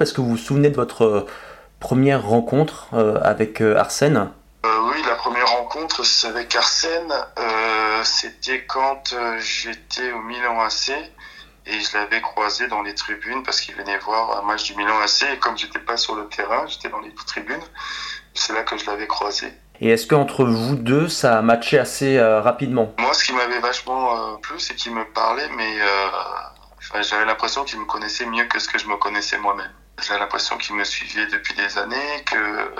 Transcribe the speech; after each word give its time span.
Est-ce 0.00 0.12
que 0.12 0.20
vous 0.20 0.30
vous 0.30 0.36
souvenez 0.36 0.70
de 0.70 0.74
votre 0.74 1.24
première 1.78 2.26
rencontre 2.26 2.88
avec 3.22 3.60
Arsène? 3.60 4.28
Oui, 4.64 4.96
la 5.06 5.14
première 5.14 5.46
rencontre 5.46 6.02
avec 6.24 6.56
Arsène, 6.56 7.14
c'était 8.02 8.64
quand 8.64 9.14
j'étais 9.38 10.10
au 10.10 10.20
Milan 10.22 10.60
AC 10.62 10.90
et 11.66 11.78
je 11.78 11.96
l'avais 11.96 12.20
croisé 12.20 12.66
dans 12.66 12.82
les 12.82 12.96
tribunes 12.96 13.44
parce 13.44 13.60
qu'il 13.60 13.76
venait 13.76 13.98
voir 13.98 14.36
un 14.36 14.42
match 14.42 14.64
du 14.64 14.74
Milan 14.74 14.98
AC 14.98 15.32
et 15.32 15.38
comme 15.38 15.56
j'étais 15.56 15.78
pas 15.78 15.96
sur 15.96 16.16
le 16.16 16.26
terrain, 16.26 16.66
j'étais 16.66 16.88
dans 16.88 16.98
les 16.98 17.14
tribunes, 17.14 17.62
c'est 18.34 18.52
là 18.52 18.64
que 18.64 18.76
je 18.76 18.86
l'avais 18.86 19.06
croisé. 19.06 19.52
Et 19.80 19.90
est-ce 19.90 20.08
qu'entre 20.08 20.44
vous 20.44 20.74
deux, 20.74 21.08
ça 21.08 21.38
a 21.38 21.42
matché 21.42 21.78
assez 21.78 22.18
euh, 22.18 22.40
rapidement? 22.40 22.92
Moi, 22.98 23.14
ce 23.14 23.22
qui 23.22 23.32
m'avait 23.32 23.60
vachement 23.60 24.16
euh, 24.16 24.36
plu, 24.42 24.58
c'est 24.58 24.74
qu'il 24.74 24.92
me 24.92 25.04
parlait, 25.04 25.48
mais 25.56 25.80
euh, 25.80 27.00
j'avais 27.00 27.26
l'impression 27.26 27.62
qu'il 27.62 27.78
me 27.78 27.84
connaissait 27.84 28.26
mieux 28.26 28.44
que 28.46 28.58
ce 28.58 28.68
que 28.68 28.78
je 28.78 28.88
me 28.88 28.96
connaissais 28.96 29.38
moi-même. 29.38 29.70
J'avais 30.02 30.20
l'impression 30.20 30.58
qu'il 30.58 30.74
me 30.76 30.84
suivait 30.84 31.26
depuis 31.26 31.54
des 31.54 31.78
années, 31.78 32.24
que 32.26 32.36
euh, 32.36 32.72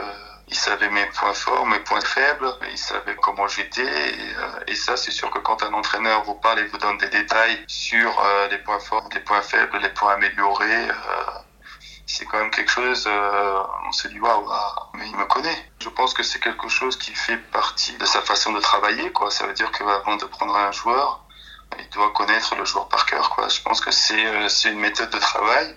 il 0.49 0.57
savait 0.57 0.91
mes 0.91 1.07
points 1.07 1.33
forts, 1.33 1.67
mes 1.67 1.81
points 1.81 2.01
faibles, 2.01 2.53
il 2.71 2.79
savait 2.79 3.17
comment 3.17 3.49
j'étais. 3.49 3.83
Et, 3.83 4.35
euh, 4.37 4.65
et, 4.67 4.75
ça, 4.75 4.97
c'est 4.97 5.11
sûr 5.11 5.31
que 5.31 5.39
quand 5.39 5.63
un 5.63 5.73
entraîneur 5.73 6.23
vous 6.25 6.35
parle 6.35 6.59
et 6.61 6.67
vous 6.67 6.79
donne 6.79 6.99
des 6.99 7.09
détails 7.09 7.65
sur 7.67 8.21
euh, 8.21 8.49
les 8.49 8.59
points 8.59 8.81
forts, 8.81 9.09
les 9.15 9.21
points 9.21 9.43
faibles, 9.43 9.79
les 9.79 9.89
points 9.91 10.15
améliorés, 10.15 10.89
euh, 10.91 10.95
c'est 12.07 12.27
quand 12.27 12.39
même 12.39 12.51
quelque 12.51 12.71
chose, 12.71 13.05
euh, 13.07 13.63
on 13.87 13.93
se 13.93 14.09
dit 14.09 14.21
waouh, 14.21 14.49
mais 14.95 15.09
il 15.09 15.17
me 15.17 15.25
connaît. 15.25 15.71
Je 15.81 15.89
pense 15.89 16.15
que 16.15 16.23
c'est 16.23 16.39
quelque 16.39 16.69
chose 16.69 16.97
qui 16.97 17.15
fait 17.15 17.39
partie 17.39 17.97
de 17.97 18.05
sa 18.05 18.21
façon 18.21 18.53
de 18.53 18.61
travailler, 18.61 19.11
quoi. 19.13 19.31
Ça 19.31 19.47
veut 19.47 19.55
dire 19.55 19.71
qu'avant 19.73 20.17
de 20.17 20.25
prendre 20.27 20.57
un 20.57 20.73
joueur, 20.73 21.25
il 21.79 21.89
doit 21.91 22.13
connaître 22.13 22.55
le 22.57 22.65
joueur 22.65 22.89
par 22.89 23.07
cœur, 23.07 23.31
quoi. 23.31 23.49
Je 23.49 23.61
pense 23.63 23.81
que 23.81 23.91
c'est 23.91 24.27
euh, 24.27 24.49
c'est 24.49 24.71
une 24.71 24.81
méthode 24.81 25.11
de 25.11 25.19
travail. 25.19 25.77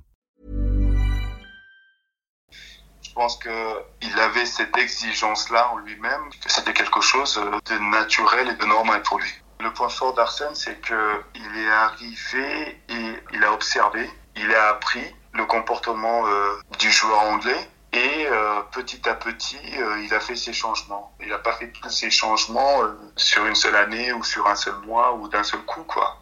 Je 3.11 3.15
pense 3.15 3.37
qu'il 3.39 4.19
avait 4.21 4.45
cette 4.45 4.77
exigence-là 4.77 5.69
en 5.73 5.79
lui-même, 5.79 6.29
que 6.41 6.49
c'était 6.49 6.71
quelque 6.71 7.01
chose 7.01 7.37
de 7.65 7.77
naturel 7.77 8.47
et 8.47 8.53
de 8.53 8.65
normal 8.65 9.01
pour 9.01 9.19
lui. 9.19 9.29
Le 9.59 9.73
point 9.73 9.89
fort 9.89 10.13
d'Arsène, 10.13 10.55
c'est 10.55 10.79
qu'il 10.79 11.57
est 11.57 11.69
arrivé 11.69 12.81
et 12.87 13.15
il 13.33 13.43
a 13.43 13.51
observé, 13.51 14.09
il 14.37 14.55
a 14.55 14.69
appris 14.69 15.03
le 15.33 15.45
comportement 15.45 16.25
euh, 16.25 16.57
du 16.79 16.89
joueur 16.89 17.19
anglais 17.23 17.69
et 17.91 18.27
euh, 18.27 18.61
petit 18.71 19.07
à 19.09 19.15
petit, 19.15 19.59
euh, 19.77 20.01
il 20.05 20.13
a 20.13 20.21
fait 20.21 20.37
ses 20.37 20.53
changements. 20.53 21.13
Il 21.19 21.27
n'a 21.27 21.37
pas 21.37 21.51
fait 21.51 21.69
tous 21.73 21.89
ces 21.89 22.09
changements 22.09 22.81
euh, 22.81 22.93
sur 23.17 23.45
une 23.45 23.55
seule 23.55 23.75
année 23.75 24.13
ou 24.13 24.23
sur 24.23 24.47
un 24.47 24.55
seul 24.55 24.75
mois 24.85 25.15
ou 25.15 25.27
d'un 25.27 25.43
seul 25.43 25.59
coup, 25.63 25.83
quoi. 25.83 26.17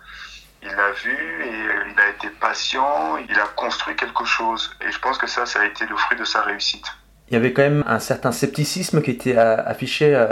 Il 0.61 0.69
l'a 0.69 0.91
vu 0.91 1.43
et 1.43 1.91
il 1.91 1.99
a 1.99 2.09
été 2.09 2.29
patient, 2.39 3.17
il 3.17 3.39
a 3.39 3.47
construit 3.55 3.95
quelque 3.95 4.25
chose. 4.25 4.75
Et 4.85 4.91
je 4.91 4.99
pense 4.99 5.17
que 5.17 5.27
ça, 5.27 5.45
ça 5.45 5.61
a 5.61 5.65
été 5.65 5.85
le 5.85 5.95
fruit 5.95 6.17
de 6.17 6.25
sa 6.25 6.41
réussite. 6.41 6.85
Il 7.29 7.33
y 7.33 7.37
avait 7.37 7.53
quand 7.53 7.61
même 7.61 7.83
un 7.87 7.99
certain 7.99 8.31
scepticisme 8.31 9.01
qui 9.01 9.11
était 9.11 9.37
affiché 9.37 10.27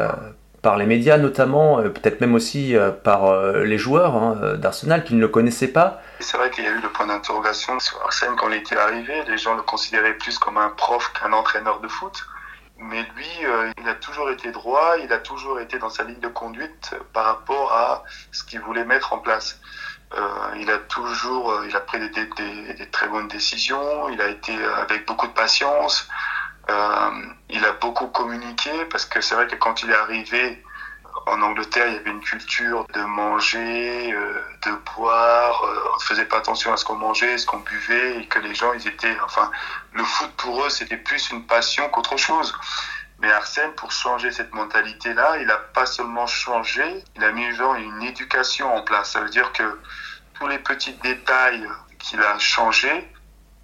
par 0.64 0.78
les 0.78 0.88
médias 0.88 1.18
notamment, 1.18 1.84
peut-être 1.84 2.22
même 2.22 2.34
aussi 2.34 2.76
par 3.04 3.54
les 3.54 3.78
joueurs 3.78 4.16
hein, 4.16 4.56
d'Arsenal 4.58 5.04
qui 5.04 5.14
ne 5.14 5.22
le 5.22 5.28
connaissaient 5.28 5.68
pas. 5.68 6.02
C'est 6.20 6.38
vrai 6.38 6.50
qu'il 6.50 6.64
y 6.64 6.68
a 6.68 6.72
eu 6.72 6.82
le 6.82 6.90
point 6.90 7.06
d'interrogation 7.06 7.80
sur 7.80 8.02
Arsène 8.02 8.36
quand 8.36 8.50
il 8.50 8.56
était 8.56 8.78
arrivé. 8.78 9.14
Les 9.28 9.38
gens 9.38 9.54
le 9.56 9.62
considéraient 9.62 10.16
plus 10.16 10.40
comme 10.40 10.58
un 10.58 10.70
prof 10.72 11.14
qu'un 11.14 11.34
entraîneur 11.34 11.80
de 11.82 11.88
foot. 11.88 12.26
Mais 12.80 13.02
lui, 13.16 13.46
euh, 13.46 13.72
il 13.82 13.90
a 13.90 13.96
toujours 13.96 14.30
été 14.30 14.52
droit, 14.52 14.96
il 15.04 15.12
a 15.12 15.18
toujours 15.18 15.60
été 15.60 15.80
dans 15.80 15.90
sa 15.90 16.04
ligne 16.04 16.20
de 16.20 16.28
conduite 16.28 16.96
par 17.12 17.26
rapport 17.26 17.74
à 17.74 18.04
ce 18.32 18.44
qu'il 18.44 18.60
voulait 18.60 18.86
mettre 18.86 19.14
en 19.14 19.18
place. 19.18 19.60
Euh, 20.14 20.56
il 20.60 20.70
a 20.72 20.78
toujours, 20.78 21.52
euh, 21.52 21.68
il 21.68 21.76
a 21.76 21.82
pris 21.82 22.00
des, 22.00 22.10
des, 22.10 22.74
des, 22.74 22.90
très 22.90 23.08
bonnes 23.08 23.28
décisions, 23.28 24.08
il 24.10 24.22
a 24.22 24.28
été 24.28 24.54
avec 24.78 25.06
beaucoup 25.06 25.28
de 25.28 25.34
patience, 25.34 26.08
euh, 26.70 27.26
il 27.50 27.64
a 27.66 27.74
beaucoup 27.74 28.08
communiqué 28.08 28.72
parce 28.86 29.06
que 29.06 29.20
c'est 29.20 29.36
vrai 29.36 29.48
que 29.48 29.56
quand 29.56 29.84
il 29.84 29.90
est 29.90 29.96
arrivé, 29.96 30.64
en 31.28 31.42
Angleterre, 31.42 31.88
il 31.88 31.94
y 31.96 31.98
avait 31.98 32.12
une 32.12 32.22
culture 32.22 32.86
de 32.94 33.02
manger, 33.02 34.14
euh, 34.14 34.42
de 34.66 34.72
boire. 34.96 35.62
Euh, 35.64 35.90
on 35.92 35.96
ne 35.96 36.02
faisait 36.02 36.26
pas 36.26 36.38
attention 36.38 36.72
à 36.72 36.78
ce 36.78 36.86
qu'on 36.86 36.96
mangeait, 36.96 37.38
ce 37.38 37.46
qu'on 37.46 37.60
buvait, 37.60 38.22
et 38.22 38.28
que 38.28 38.40
les 38.40 38.56
gens, 38.56 38.72
ils 38.74 38.88
étaient, 38.88 39.16
enfin, 39.26 39.52
le 39.94 40.04
foot 40.04 40.32
pour 40.38 40.64
eux, 40.64 40.70
c'était 40.70 40.98
plus 40.98 41.30
une 41.32 41.46
passion 41.46 41.90
qu'autre 41.90 42.18
chose. 42.18 42.54
Mais 43.20 43.32
Arsène, 43.32 43.72
pour 43.74 43.92
changer 43.92 44.32
cette 44.32 44.54
mentalité-là, 44.54 45.38
il 45.40 45.48
n'a 45.48 45.58
pas 45.58 45.86
seulement 45.86 46.28
changé, 46.28 47.04
il 47.16 47.24
a 47.24 47.32
mis 47.32 47.52
genre 47.56 47.76
une 47.76 48.04
éducation 48.04 48.74
en 48.74 48.82
place. 48.84 49.12
Ça 49.12 49.22
veut 49.22 49.30
dire 49.30 49.52
que 49.54 49.80
tous 50.36 50.48
les 50.48 50.60
petits 50.60 50.94
détails 50.94 51.68
qu'il 51.98 52.22
a 52.22 52.38
changés, 52.38 53.12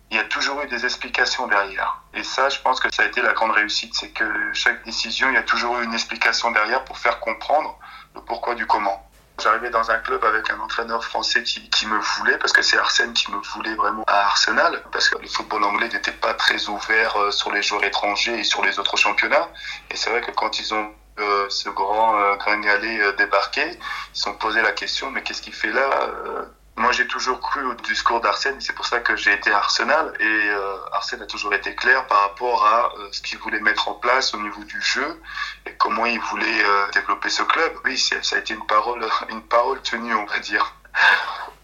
il 0.09 0.17
y 0.17 0.19
a 0.19 0.23
toujours 0.23 0.61
eu 0.61 0.67
des 0.67 0.85
explications 0.85 1.47
derrière. 1.47 2.01
Et 2.13 2.23
ça, 2.23 2.49
je 2.49 2.59
pense 2.59 2.79
que 2.79 2.93
ça 2.93 3.03
a 3.03 3.05
été 3.05 3.21
la 3.21 3.33
grande 3.33 3.51
réussite, 3.51 3.95
c'est 3.95 4.09
que 4.09 4.53
chaque 4.53 4.83
décision, 4.85 5.29
il 5.29 5.35
y 5.35 5.37
a 5.37 5.43
toujours 5.43 5.79
eu 5.79 5.83
une 5.83 5.93
explication 5.93 6.51
derrière 6.51 6.83
pour 6.85 6.97
faire 6.97 7.19
comprendre 7.19 7.77
le 8.15 8.21
pourquoi 8.21 8.55
du 8.55 8.65
comment. 8.65 9.07
J'arrivais 9.41 9.71
dans 9.71 9.89
un 9.89 9.97
club 9.97 10.23
avec 10.23 10.49
un 10.51 10.59
entraîneur 10.59 11.03
français 11.03 11.43
qui, 11.43 11.69
qui 11.69 11.87
me 11.87 11.97
voulait, 11.97 12.37
parce 12.37 12.53
que 12.53 12.61
c'est 12.61 12.77
Arsène 12.77 13.13
qui 13.13 13.31
me 13.31 13.37
voulait 13.37 13.75
vraiment 13.75 14.03
à 14.07 14.19
Arsenal, 14.25 14.81
parce 14.91 15.09
que 15.09 15.17
le 15.17 15.27
football 15.27 15.63
anglais 15.63 15.89
n'était 15.89 16.11
pas 16.11 16.33
très 16.35 16.67
ouvert 16.67 17.15
euh, 17.17 17.31
sur 17.31 17.51
les 17.51 17.61
joueurs 17.63 17.83
étrangers 17.83 18.39
et 18.39 18.43
sur 18.43 18.63
les 18.63 18.77
autres 18.79 18.95
championnats. 18.95 19.49
Et 19.89 19.95
c'est 19.97 20.11
vrai 20.11 20.21
que 20.21 20.31
quand 20.31 20.59
ils 20.59 20.73
ont 20.73 20.93
euh, 21.19 21.47
ce 21.49 21.69
grand 21.69 22.17
euh, 22.17 22.35
gringalet 22.35 23.01
euh, 23.01 23.11
débarqué, 23.13 23.63
ils 23.69 24.17
se 24.17 24.23
sont 24.23 24.33
posé 24.33 24.61
la 24.61 24.71
question, 24.71 25.11
mais 25.11 25.23
qu'est-ce 25.23 25.41
qu'il 25.41 25.53
fait 25.53 25.71
là 25.71 25.89
euh, 26.03 26.45
moi, 26.75 26.91
j'ai 26.91 27.05
toujours 27.05 27.39
cru 27.39 27.63
au 27.65 27.75
discours 27.75 28.19
d'Arsène, 28.19 28.55
c'est 28.59 28.73
pour 28.73 28.87
ça 28.87 28.99
que 28.99 29.15
j'ai 29.15 29.31
été 29.31 29.51
à 29.51 29.57
Arsenal. 29.57 30.11
Et 30.19 30.23
euh, 30.23 30.75
Arsène 30.91 31.21
a 31.21 31.27
toujours 31.27 31.53
été 31.53 31.75
clair 31.75 32.07
par 32.07 32.21
rapport 32.21 32.65
à 32.65 32.93
euh, 32.97 33.07
ce 33.11 33.21
qu'il 33.21 33.37
voulait 33.37 33.59
mettre 33.59 33.89
en 33.89 33.93
place 33.93 34.33
au 34.33 34.41
niveau 34.41 34.63
du 34.63 34.81
jeu 34.81 35.21
et 35.67 35.71
comment 35.77 36.07
il 36.07 36.19
voulait 36.19 36.45
euh, 36.45 36.91
développer 36.91 37.29
ce 37.29 37.43
club. 37.43 37.71
Oui, 37.85 37.97
ça 37.97 38.35
a 38.35 38.39
été 38.39 38.55
une 38.55 38.65
parole, 38.65 39.01
une 39.29 39.43
parole 39.43 39.81
tenue, 39.81 40.15
on 40.15 40.25
va 40.25 40.39
dire. 40.39 40.75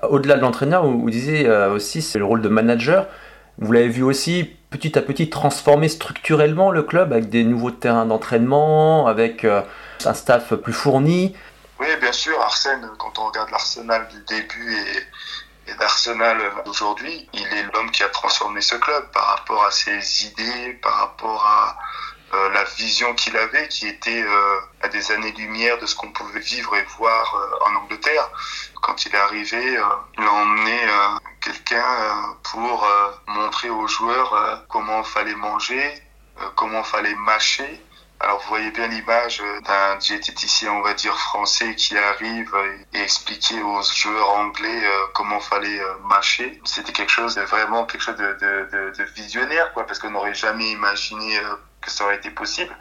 Au-delà 0.08 0.36
de 0.36 0.42
l'entraîneur, 0.42 0.86
vous, 0.86 1.02
vous 1.02 1.10
disiez 1.10 1.50
aussi 1.50 2.02
c'est 2.04 2.20
le 2.20 2.26
rôle 2.26 2.42
de 2.42 2.50
manager. 2.50 3.08
Vous 3.58 3.72
l'avez 3.72 3.90
vu 3.90 4.04
aussi 4.04 4.56
petit 4.70 4.98
à 4.98 5.02
petit 5.02 5.30
transformer 5.30 5.90
structurellement 5.90 6.72
le 6.72 6.84
club 6.84 7.12
avec 7.12 7.30
des 7.30 7.44
nouveaux 7.44 7.72
terrains 7.72 8.06
d'entraînement, 8.06 9.08
avec 9.08 9.44
un 9.44 10.14
staff 10.14 10.54
plus 10.54 10.72
fourni. 10.72 11.36
Oui, 11.80 11.88
bien 12.02 12.12
sûr, 12.12 12.40
Arsène, 12.42 12.90
quand 12.98 13.18
on 13.20 13.28
regarde 13.28 13.52
l'Arsenal 13.52 14.08
du 14.10 14.20
début 14.24 14.76
et, 14.76 15.72
et 15.72 15.76
d'Arsenal 15.76 16.38
aujourd'hui, 16.66 17.30
il 17.32 17.48
est 17.48 17.64
l'homme 17.74 17.90
qui 17.92 18.04
a 18.04 18.10
transformé 18.10 18.60
ce 18.60 18.76
club 18.76 19.10
par 19.12 19.26
rapport 19.26 19.64
à 19.64 19.72
ses 19.72 20.26
idées, 20.26 20.74
par 20.82 20.94
rapport 20.96 21.46
à 21.46 21.78
euh, 22.34 22.50
la 22.50 22.64
vision 22.64 23.16
qu'il 23.16 23.36
avait, 23.38 23.68
qui 23.70 23.88
était 23.88 24.22
euh, 24.22 24.60
à 24.82 24.88
des 24.90 25.12
années-lumière 25.12 25.80
de 25.80 25.86
ce 25.86 25.96
qu'on 25.96 26.12
pouvait 26.12 26.40
vivre 26.42 26.76
et 26.76 26.84
voir 26.98 27.34
euh, 27.34 27.70
en 27.70 27.76
Angleterre. 27.78 28.30
Quand 28.82 29.06
il 29.06 29.16
est 29.16 29.18
arrivé, 29.18 29.80
il 30.18 30.24
a 30.24 30.32
emmené 30.32 30.80
quelqu'un 31.42 32.36
pour 32.44 32.88
montrer 33.28 33.70
aux 33.70 33.88
joueurs 33.88 34.64
comment 34.70 35.04
fallait 35.04 35.36
manger, 35.36 36.02
comment 36.56 36.84
fallait 36.84 37.16
mâcher, 37.16 37.84
alors 38.22 38.42
vous 38.42 38.50
voyez 38.50 38.72
bien 38.72 38.88
l'image 38.88 39.42
d'un 39.66 39.96
diététicien, 39.96 40.74
on 40.74 40.82
va 40.82 40.94
dire 40.94 41.18
français, 41.18 41.74
qui 41.76 41.98
arrive 41.98 42.54
et 42.94 43.02
expliquer 43.02 43.62
aux 43.62 43.82
joueurs 43.82 44.30
anglais 44.32 44.84
euh, 44.84 45.08
comment 45.14 45.40
fallait 45.40 45.80
euh, 45.80 45.98
mâcher. 46.04 46.60
C'était 46.66 46.92
quelque 46.92 47.12
chose 47.12 47.36
de 47.36 47.42
vraiment 47.42 47.86
quelque 47.86 48.02
chose 48.02 48.18
de, 48.18 48.38
de, 48.42 48.94
de, 48.98 49.04
visionnaire, 49.16 49.72
quoi, 49.74 49.86
parce 49.86 50.00
qu'on 50.00 50.12
n'aurait 50.12 50.34
jamais 50.34 50.70
imaginé 50.72 51.40
euh, 51.40 51.56
que 51.82 51.90
ça 51.90 52.04
aurait 52.04 52.18
été 52.18 52.30
possible. 52.30 52.76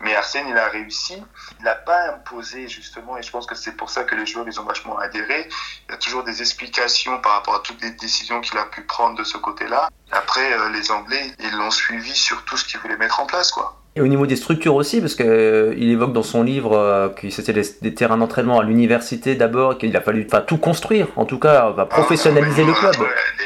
Mais 0.00 0.14
Arsène, 0.14 0.46
il 0.48 0.56
a 0.56 0.68
réussi. 0.68 1.20
Il 1.58 1.64
n'a 1.64 1.74
pas 1.74 2.10
imposé, 2.12 2.68
justement, 2.68 3.18
et 3.18 3.22
je 3.22 3.30
pense 3.30 3.46
que 3.46 3.56
c'est 3.56 3.76
pour 3.76 3.90
ça 3.90 4.04
que 4.04 4.14
les 4.14 4.26
joueurs, 4.26 4.46
ils 4.46 4.60
ont 4.60 4.64
vachement 4.64 4.96
adhéré. 4.98 5.48
Il 5.88 5.92
y 5.92 5.94
a 5.94 5.98
toujours 5.98 6.22
des 6.22 6.40
explications 6.40 7.20
par 7.20 7.32
rapport 7.32 7.56
à 7.56 7.60
toutes 7.60 7.82
les 7.82 7.90
décisions 7.90 8.40
qu'il 8.40 8.56
a 8.58 8.66
pu 8.66 8.82
prendre 8.82 9.18
de 9.18 9.24
ce 9.24 9.38
côté-là. 9.38 9.88
Après, 10.12 10.52
euh, 10.52 10.68
les 10.68 10.92
Anglais, 10.92 11.32
ils 11.40 11.56
l'ont 11.56 11.72
suivi 11.72 12.14
sur 12.14 12.44
tout 12.44 12.56
ce 12.56 12.64
qu'ils 12.64 12.78
voulaient 12.78 12.96
mettre 12.96 13.18
en 13.18 13.26
place, 13.26 13.50
quoi. 13.50 13.80
Et 13.96 14.00
au 14.00 14.08
niveau 14.08 14.26
des 14.26 14.34
structures 14.34 14.74
aussi, 14.74 15.00
parce 15.00 15.14
qu'il 15.14 15.26
euh, 15.26 15.72
évoque 15.76 16.12
dans 16.12 16.24
son 16.24 16.42
livre 16.42 16.76
euh, 16.76 17.08
que 17.10 17.30
c'était 17.30 17.52
des, 17.52 17.94
terrains 17.94 18.16
d'entraînement 18.16 18.58
à 18.58 18.64
l'université 18.64 19.36
d'abord, 19.36 19.78
qu'il 19.78 19.96
a 19.96 20.00
fallu 20.00 20.26
tout 20.48 20.58
construire, 20.58 21.06
en 21.14 21.24
tout 21.26 21.38
cas, 21.38 21.70
va 21.70 21.86
professionnaliser 21.86 22.64
le 22.64 22.72
club. 22.72 22.94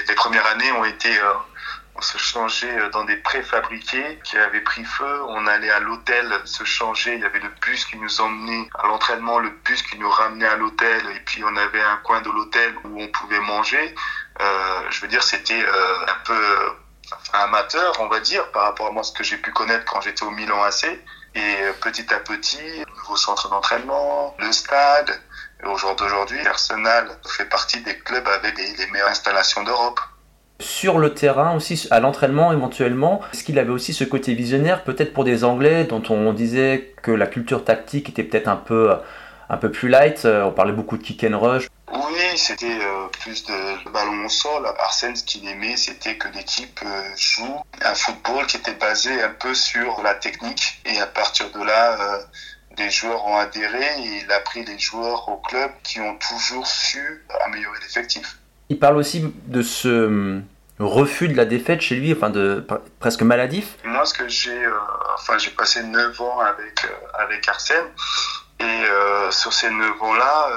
les, 0.08 0.14
premières 0.14 0.46
années 0.46 0.72
ont 0.72 0.86
été, 0.86 1.10
euh, 1.10 1.32
on 1.96 2.00
se 2.00 2.16
changeait 2.16 2.88
dans 2.92 3.04
des 3.04 3.16
préfabriqués 3.16 4.20
qui 4.24 4.38
avaient 4.38 4.62
pris 4.62 4.84
feu. 4.84 5.22
On 5.28 5.46
allait 5.46 5.70
à 5.70 5.80
l'hôtel 5.80 6.24
se 6.44 6.64
changer. 6.64 7.14
Il 7.16 7.20
y 7.20 7.24
avait 7.24 7.40
le 7.40 7.50
bus 7.60 7.84
qui 7.84 7.98
nous 7.98 8.20
emmenait 8.22 8.70
à 8.78 8.86
l'entraînement, 8.86 9.40
le 9.40 9.50
bus 9.66 9.82
qui 9.82 9.98
nous 9.98 10.08
ramenait 10.08 10.46
à 10.46 10.56
l'hôtel, 10.56 11.02
et 11.14 11.20
puis 11.26 11.44
on 11.44 11.56
avait 11.58 11.82
un 11.82 11.98
coin 12.04 12.22
de 12.22 12.30
l'hôtel 12.30 12.72
où 12.84 13.02
on 13.02 13.08
pouvait 13.08 13.40
manger. 13.40 13.94
je 14.88 15.00
veux 15.02 15.08
dire, 15.08 15.22
c'était 15.22 15.62
un 15.62 16.24
peu 16.24 16.34
amateur, 17.32 17.96
on 18.00 18.08
va 18.08 18.20
dire, 18.20 18.50
par 18.52 18.64
rapport 18.64 18.88
à 18.88 18.90
moi 18.90 19.02
ce 19.02 19.12
que 19.12 19.24
j'ai 19.24 19.36
pu 19.36 19.50
connaître 19.52 19.84
quand 19.84 20.00
j'étais 20.00 20.24
au 20.24 20.30
Milan 20.30 20.62
AC. 20.62 20.84
Et 21.34 21.40
euh, 21.40 21.72
petit 21.80 22.12
à 22.12 22.18
petit, 22.18 22.58
nouveau 22.96 23.16
centre 23.16 23.48
d'entraînement, 23.48 24.34
le 24.38 24.50
stade. 24.52 25.10
Au 25.64 25.76
jour 25.76 25.96
d'aujourd'hui, 25.96 26.38
Arsenal 26.46 27.08
fait 27.26 27.48
partie 27.48 27.80
des 27.82 27.96
clubs 27.98 28.26
avec 28.26 28.56
les, 28.56 28.86
meilleures 28.92 29.08
installations 29.08 29.62
d'Europe. 29.64 30.00
Sur 30.60 30.98
le 30.98 31.14
terrain 31.14 31.54
aussi, 31.54 31.86
à 31.90 32.00
l'entraînement 32.00 32.52
éventuellement, 32.52 33.20
est-ce 33.32 33.44
qu'il 33.44 33.58
avait 33.58 33.70
aussi 33.70 33.92
ce 33.92 34.04
côté 34.04 34.34
visionnaire, 34.34 34.82
peut-être 34.82 35.12
pour 35.12 35.24
des 35.24 35.44
Anglais 35.44 35.84
dont 35.84 36.02
on 36.10 36.32
disait 36.32 36.94
que 37.02 37.10
la 37.10 37.26
culture 37.26 37.64
tactique 37.64 38.08
était 38.08 38.24
peut-être 38.24 38.48
un 38.48 38.56
peu, 38.56 38.92
un 39.48 39.56
peu 39.56 39.70
plus 39.70 39.88
light, 39.88 40.24
euh, 40.24 40.44
on 40.44 40.52
parlait 40.52 40.72
beaucoup 40.72 40.96
de 40.96 41.02
kick 41.02 41.24
and 41.24 41.38
rush, 41.38 41.68
c'était 42.36 42.78
euh, 42.80 43.06
plus 43.20 43.44
de, 43.44 43.90
ballon 43.90 44.24
au 44.24 44.28
sol. 44.28 44.66
Arsène, 44.78 45.16
ce 45.16 45.24
qu'il 45.24 45.46
aimait, 45.48 45.76
c'était 45.76 46.16
que 46.16 46.28
l'équipe 46.28 46.80
euh, 46.84 47.02
joue 47.16 47.62
un 47.82 47.94
football 47.94 48.46
qui 48.46 48.56
était 48.56 48.74
basé 48.74 49.22
un 49.22 49.30
peu 49.30 49.54
sur 49.54 50.02
la 50.02 50.14
technique. 50.14 50.80
Et 50.84 50.98
à 51.00 51.06
partir 51.06 51.50
de 51.50 51.62
là, 51.62 52.00
euh, 52.00 52.18
les 52.76 52.90
joueurs 52.90 53.24
ont 53.26 53.36
adhéré 53.36 53.84
et 53.98 54.22
il 54.24 54.32
a 54.32 54.40
pris 54.40 54.64
les 54.64 54.78
joueurs 54.78 55.28
au 55.28 55.36
club 55.36 55.70
qui 55.82 56.00
ont 56.00 56.16
toujours 56.16 56.66
su 56.66 57.24
améliorer 57.46 57.78
l'effectif. 57.82 58.38
Il 58.68 58.78
parle 58.78 58.96
aussi 58.96 59.32
de 59.46 59.62
ce 59.62 60.40
refus 60.78 61.28
de 61.28 61.36
la 61.36 61.44
défaite 61.44 61.80
chez 61.80 61.96
lui, 61.96 62.12
enfin 62.12 62.30
de 62.30 62.64
presque 63.00 63.22
maladif. 63.22 63.76
Moi, 63.84 64.04
ce 64.04 64.14
que 64.14 64.28
j'ai, 64.28 64.62
enfin, 65.14 65.38
j'ai 65.38 65.50
passé 65.50 65.82
9 65.82 66.20
ans 66.20 66.38
avec 66.40 66.86
avec 67.14 67.48
Arsène 67.48 67.86
et 68.60 68.84
sur 69.30 69.52
ces 69.52 69.70
9 69.70 70.02
ans-là 70.02 70.50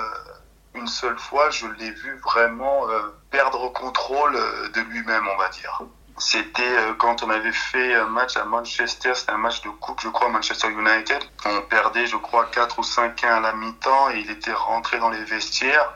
une 0.73 0.87
seule 0.87 1.17
fois, 1.17 1.49
je 1.49 1.67
l'ai 1.67 1.91
vu 1.91 2.17
vraiment 2.23 2.89
euh, 2.89 3.01
perdre 3.29 3.71
contrôle 3.73 4.35
euh, 4.35 4.69
de 4.69 4.81
lui-même, 4.81 5.27
on 5.27 5.37
va 5.37 5.49
dire. 5.49 5.81
C'était 6.17 6.61
euh, 6.63 6.93
quand 6.93 7.23
on 7.23 7.29
avait 7.29 7.51
fait 7.51 7.95
un 7.95 8.07
match 8.07 8.37
à 8.37 8.45
Manchester, 8.45 9.13
c'était 9.15 9.31
un 9.31 9.37
match 9.37 9.61
de 9.61 9.69
coupe, 9.69 9.99
je 10.01 10.09
crois, 10.09 10.29
Manchester 10.29 10.69
United. 10.69 11.19
On 11.45 11.61
perdait, 11.63 12.05
je 12.05 12.17
crois, 12.17 12.45
4 12.45 12.79
ou 12.79 12.83
5-1 12.83 13.25
à 13.25 13.39
la 13.39 13.53
mi-temps 13.53 14.11
et 14.11 14.19
il 14.19 14.29
était 14.29 14.53
rentré 14.53 14.99
dans 14.99 15.09
les 15.09 15.23
vestiaires 15.23 15.93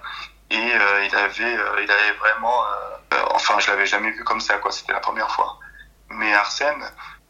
et 0.50 0.56
il 0.58 1.16
avait, 1.16 1.58
il 1.84 1.92
avait 1.92 2.12
vraiment, 2.20 2.64
enfin, 3.32 3.60
je 3.60 3.72
l'avais 3.72 3.88
jamais 3.88 4.12
vu 4.12 4.24
comme 4.24 4.40
ça, 4.40 4.58
quoi. 4.60 4.72
C'était 4.72 4.94
la 4.94 5.00
première 5.00 5.32
fois. 5.32 5.58
Mais 6.10 6.34
Arsène, 6.34 6.84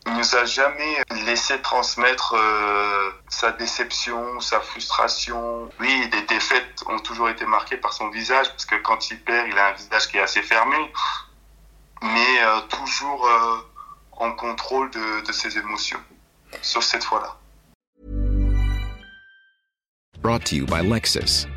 il 0.07 0.13
nous 0.13 0.35
a 0.35 0.45
jamais 0.45 1.01
laissé 1.25 1.59
transmettre 1.61 2.35
euh, 2.35 3.09
sa 3.27 3.51
déception, 3.51 4.39
sa 4.39 4.59
frustration. 4.59 5.69
Oui, 5.79 6.09
les 6.11 6.21
défaites 6.23 6.83
ont 6.87 6.99
toujours 6.99 7.29
été 7.29 7.45
marquées 7.45 7.77
par 7.77 7.93
son 7.93 8.09
visage, 8.09 8.49
parce 8.49 8.65
que 8.65 8.75
quand 8.75 9.09
il 9.09 9.19
perd, 9.19 9.47
il 9.47 9.57
a 9.57 9.69
un 9.69 9.73
visage 9.73 10.07
qui 10.09 10.17
est 10.17 10.21
assez 10.21 10.43
fermé, 10.43 10.77
mais 12.01 12.43
euh, 12.43 12.61
toujours 12.69 13.27
euh, 13.27 13.57
en 14.11 14.31
contrôle 14.33 14.91
de, 14.91 15.25
de 15.25 15.31
ses 15.31 15.57
émotions, 15.57 16.01
sauf 16.61 16.83
cette 16.83 17.03
fois-là. 17.03 17.35
Brought 20.21 20.43
to 20.45 20.55
you 20.55 20.65
by 20.65 20.81
Lexus. 20.81 21.47